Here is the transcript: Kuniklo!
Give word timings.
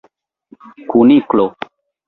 Kuniklo! 0.89 1.45